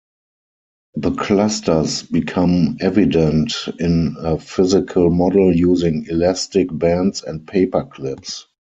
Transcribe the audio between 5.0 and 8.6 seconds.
model using elastic bands and paper clips.